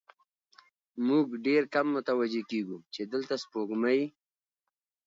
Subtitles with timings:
[1.07, 4.01] موږ ډېر کم متوجه کېږو، چې دلته سپوږمۍ